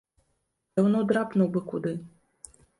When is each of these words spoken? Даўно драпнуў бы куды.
Даўно 0.79 0.99
драпнуў 1.13 1.47
бы 1.53 1.65
куды. 1.71 1.95